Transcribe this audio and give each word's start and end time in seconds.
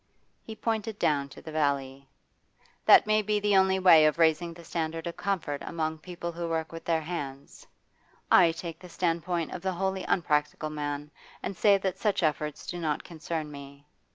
He 0.41 0.55
pointed 0.55 0.97
down 0.97 1.29
to 1.29 1.43
the 1.43 1.51
valley. 1.51 2.07
'That 2.85 3.05
may 3.05 3.21
be 3.21 3.39
the 3.39 3.55
only 3.55 3.77
way 3.77 4.07
of 4.07 4.17
raising 4.17 4.51
the 4.51 4.63
standard 4.63 5.05
of 5.05 5.15
comfort 5.15 5.61
among 5.63 5.99
people 5.99 6.31
who 6.31 6.49
work 6.49 6.71
with 6.71 6.83
their 6.85 7.01
hands; 7.03 7.67
I 8.31 8.51
take 8.51 8.79
the 8.79 8.89
standpoint 8.89 9.51
of 9.51 9.61
the 9.61 9.73
wholly 9.73 10.03
unpractical 10.05 10.71
man, 10.71 11.11
and 11.43 11.55
say 11.55 11.77
that 11.77 11.99
such 11.99 12.23
efforts 12.23 12.65
do 12.65 12.79
not 12.79 13.03
concern 13.03 13.51
me. 13.51 13.85